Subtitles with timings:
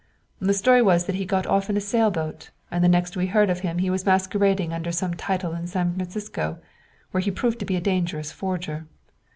[0.39, 3.27] The story was that he got off in a sail boat; and the next we
[3.27, 6.57] heard of him he was masquerading under some title in San Francisco,
[7.11, 8.87] where he proved to be a dangerous forger.